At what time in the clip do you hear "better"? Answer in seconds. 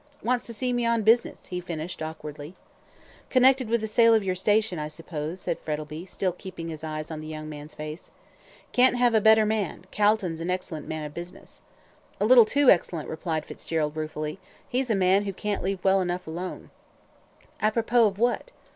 9.21-9.45